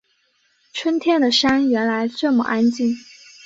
[0.73, 2.97] 春天的山原来这么安静